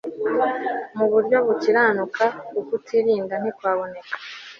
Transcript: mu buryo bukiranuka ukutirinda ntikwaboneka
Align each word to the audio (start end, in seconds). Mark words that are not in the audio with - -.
mu 0.97 1.05
buryo 1.11 1.37
bukiranuka 1.45 2.25
ukutirinda 2.59 3.35
ntikwaboneka 3.37 4.15